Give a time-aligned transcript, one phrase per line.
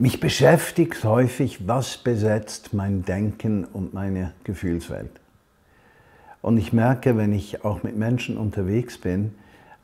[0.00, 5.10] Mich beschäftigt häufig, was besetzt mein Denken und meine Gefühlswelt.
[6.40, 9.34] Und ich merke, wenn ich auch mit Menschen unterwegs bin,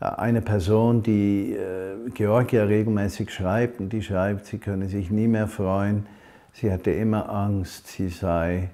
[0.01, 5.49] eine Person, die äh, Georgia regelmäßig schreibt, und die schreibt, sie könne sich nie mehr
[5.49, 6.07] freuen,
[6.53, 8.71] sie hätte immer Angst, sie sei,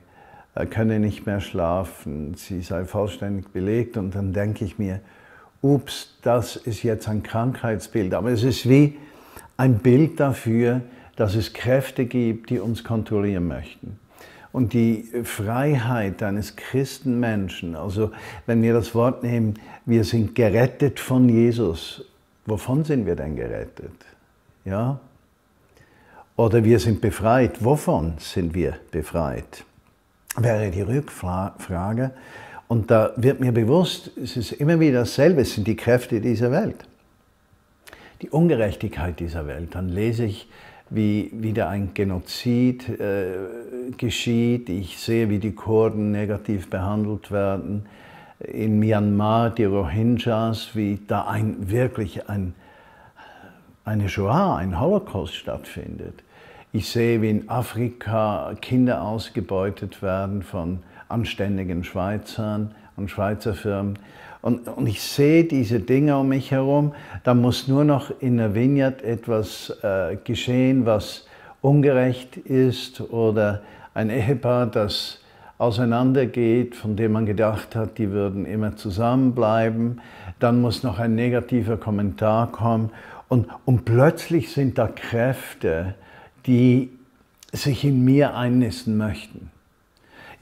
[0.54, 3.96] äh, könne nicht mehr schlafen, sie sei vollständig belegt.
[3.96, 5.00] Und dann denke ich mir,
[5.60, 8.14] ups, das ist jetzt ein Krankheitsbild.
[8.14, 8.98] Aber es ist wie
[9.56, 10.80] ein Bild dafür,
[11.14, 13.98] dass es Kräfte gibt, die uns kontrollieren möchten.
[14.52, 18.10] Und die Freiheit eines Christenmenschen, also
[18.46, 19.54] wenn wir das Wort nehmen,
[19.86, 22.04] wir sind gerettet von Jesus.
[22.44, 23.94] Wovon sind wir denn gerettet?
[24.64, 25.00] Ja?
[26.36, 27.64] Oder wir sind befreit.
[27.64, 29.64] Wovon sind wir befreit?
[30.36, 32.10] Wäre die Rückfrage.
[32.68, 36.50] Und da wird mir bewusst, es ist immer wieder dasselbe, es sind die Kräfte dieser
[36.50, 36.86] Welt.
[38.22, 39.74] Die Ungerechtigkeit dieser Welt.
[39.74, 40.48] Dann lese ich
[40.90, 44.68] wie wieder ein Genozid äh, geschieht.
[44.68, 47.86] Ich sehe, wie die Kurden negativ behandelt werden.
[48.40, 52.54] In Myanmar die Rohingyas, wie da ein, wirklich ein,
[53.84, 56.22] eine Shoah, ein Holocaust stattfindet.
[56.72, 63.98] Ich sehe, wie in Afrika Kinder ausgebeutet werden von anständigen Schweizern und Schweizer Firmen.
[64.40, 66.94] Und, und, ich sehe diese Dinge um mich herum.
[67.22, 71.26] Da muss nur noch in der Vineyard etwas äh, geschehen, was
[71.60, 73.62] ungerecht ist oder
[73.94, 75.20] ein Ehepaar, das
[75.58, 80.00] auseinandergeht, von dem man gedacht hat, die würden immer zusammenbleiben.
[80.40, 82.90] Dann muss noch ein negativer Kommentar kommen.
[83.28, 85.94] Und, und plötzlich sind da Kräfte,
[86.46, 86.90] die
[87.52, 89.51] sich in mir einnisten möchten.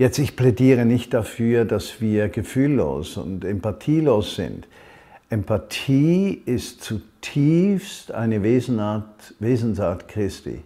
[0.00, 4.66] Jetzt, ich plädiere nicht dafür, dass wir gefühllos und empathielos sind.
[5.28, 10.62] Empathie ist zutiefst eine Wesenart, Wesensart Christi.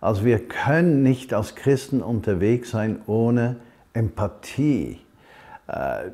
[0.00, 3.56] Also wir können nicht als Christen unterwegs sein ohne
[3.94, 5.00] Empathie.
[5.66, 6.10] Äh,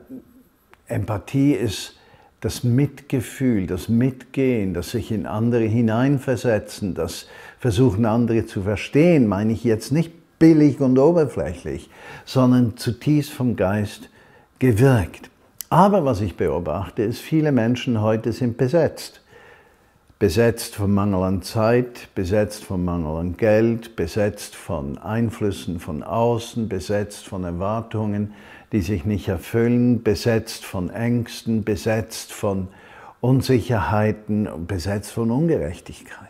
[0.86, 1.98] Empathie ist
[2.40, 9.52] das Mitgefühl, das Mitgehen, das sich in andere hineinversetzen, das Versuchen, andere zu verstehen, meine
[9.52, 11.90] ich jetzt nicht billig und oberflächlich,
[12.24, 14.08] sondern zutiefst vom Geist
[14.58, 15.30] gewirkt.
[15.70, 19.20] Aber was ich beobachte, ist, viele Menschen heute sind besetzt.
[20.18, 26.68] Besetzt vom Mangel an Zeit, besetzt vom Mangel an Geld, besetzt von Einflüssen von außen,
[26.68, 28.32] besetzt von Erwartungen,
[28.72, 32.68] die sich nicht erfüllen, besetzt von Ängsten, besetzt von
[33.20, 36.28] Unsicherheiten, besetzt von Ungerechtigkeit.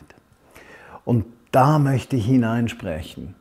[1.04, 3.34] Und da möchte ich hineinsprechen.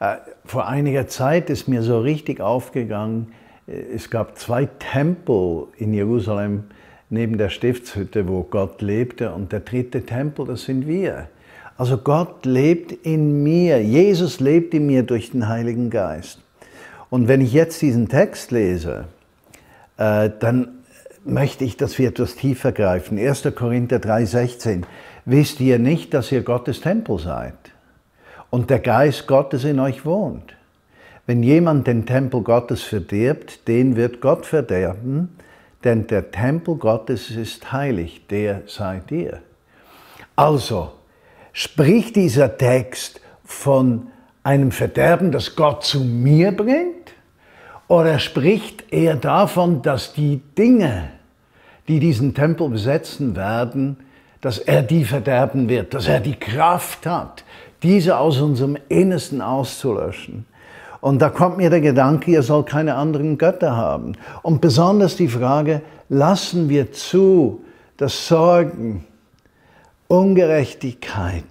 [0.00, 3.32] Äh, vor einiger Zeit ist mir so richtig aufgegangen,
[3.66, 6.64] äh, es gab zwei Tempel in Jerusalem
[7.08, 9.32] neben der Stiftshütte, wo Gott lebte.
[9.32, 11.28] Und der dritte Tempel, das sind wir.
[11.78, 16.40] Also Gott lebt in mir, Jesus lebt in mir durch den Heiligen Geist.
[17.10, 19.04] Und wenn ich jetzt diesen Text lese,
[19.98, 20.68] äh, dann
[21.24, 23.18] möchte ich, dass wir etwas tiefer greifen.
[23.18, 23.54] 1.
[23.54, 24.84] Korinther 3,16.
[25.24, 27.54] Wisst ihr nicht, dass ihr Gottes Tempel seid?
[28.50, 30.54] Und der Geist Gottes in euch wohnt.
[31.26, 35.36] Wenn jemand den Tempel Gottes verdirbt, den wird Gott verderben,
[35.82, 39.40] denn der Tempel Gottes ist heilig, der seid ihr.
[40.36, 40.92] Also
[41.52, 44.08] spricht dieser Text von
[44.42, 47.12] einem Verderben, das Gott zu mir bringt?
[47.88, 51.10] Oder spricht er davon, dass die Dinge,
[51.88, 53.96] die diesen Tempel besetzen werden,
[54.40, 57.44] dass er die verderben wird, dass er die Kraft hat,
[57.86, 60.44] diese aus unserem Innersten auszulöschen.
[61.00, 64.16] Und da kommt mir der Gedanke, ihr sollt keine anderen Götter haben.
[64.42, 67.60] Und besonders die Frage, lassen wir zu,
[67.96, 69.04] dass Sorgen,
[70.08, 71.44] Ungerechtigkeit,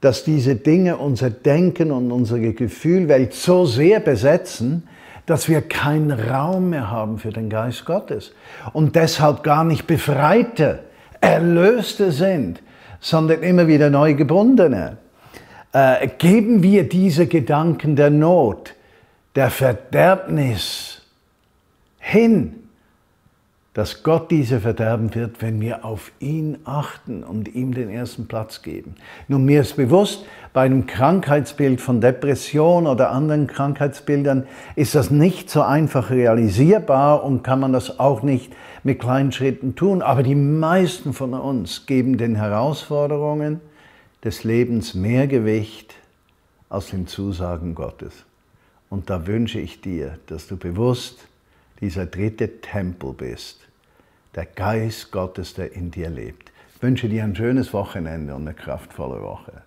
[0.00, 4.88] dass diese Dinge unser Denken und unsere Gefühlwelt so sehr besetzen,
[5.26, 8.32] dass wir keinen Raum mehr haben für den Geist Gottes
[8.72, 10.80] und deshalb gar nicht Befreite,
[11.20, 12.60] Erlöste sind,
[12.98, 14.96] sondern immer wieder neu gebundene
[15.72, 18.74] äh, geben wir diese Gedanken der Not,
[19.34, 21.02] der Verderbnis
[21.98, 22.54] hin,
[23.72, 28.62] dass Gott diese verderben wird, wenn wir auf ihn achten und ihm den ersten Platz
[28.62, 28.96] geben.
[29.28, 35.50] Nun, mir ist bewusst, bei einem Krankheitsbild von Depression oder anderen Krankheitsbildern ist das nicht
[35.50, 38.52] so einfach realisierbar und kann man das auch nicht
[38.82, 40.02] mit kleinen Schritten tun.
[40.02, 43.60] Aber die meisten von uns geben den Herausforderungen
[44.24, 45.94] des Lebens mehr Gewicht
[46.68, 48.24] als den Zusagen Gottes.
[48.88, 51.26] Und da wünsche ich dir, dass du bewusst
[51.80, 53.68] dieser dritte Tempel bist,
[54.34, 56.52] der Geist Gottes, der in dir lebt.
[56.74, 59.62] Ich wünsche dir ein schönes Wochenende und eine kraftvolle Woche.